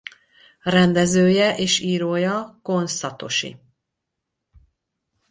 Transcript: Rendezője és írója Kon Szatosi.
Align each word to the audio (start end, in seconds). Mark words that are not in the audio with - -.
Rendezője 0.63 1.57
és 1.57 1.79
írója 1.79 2.59
Kon 2.61 2.87
Szatosi. 2.87 3.57